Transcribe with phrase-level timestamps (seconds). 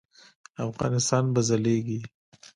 [0.67, 1.99] افغانستان به ځلیږي؟